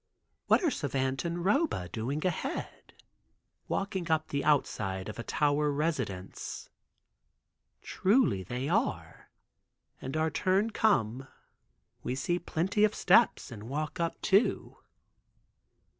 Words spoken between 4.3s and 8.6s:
outside of a tower residence? Truly